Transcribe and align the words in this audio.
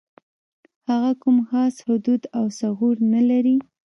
هغه 0.89 1.11
کوم 1.21 1.37
خاص 1.49 1.75
حدود 1.87 2.21
او 2.37 2.45
ثغور 2.59 2.95
نه 3.13 3.21
لري. 3.29 3.57